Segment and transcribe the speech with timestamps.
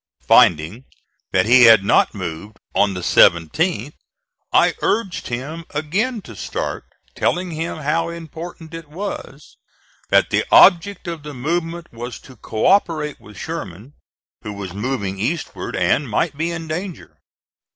[0.23, 0.85] Finding
[1.31, 3.93] that he had not moved, on the 17th
[4.51, 9.57] I urged him again to start, telling him how important it was,
[10.09, 13.93] that the object of the movement was to co operate with Sherman,
[14.41, 17.19] who was moving eastward and might be in danger.